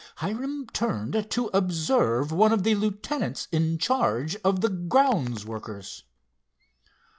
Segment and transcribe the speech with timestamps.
[0.15, 6.05] Hiram turned to observe one of the lieutenants in charge of the grounds workers.